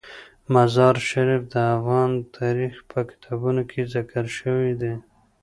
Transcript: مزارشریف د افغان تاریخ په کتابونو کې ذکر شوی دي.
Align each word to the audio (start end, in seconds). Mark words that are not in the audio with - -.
مزارشریف 0.53 1.41
د 1.53 1.55
افغان 1.75 2.11
تاریخ 2.37 2.73
په 2.91 2.99
کتابونو 3.09 3.61
کې 3.69 3.81
ذکر 3.93 4.25
شوی 4.37 4.71
دي. 4.81 4.93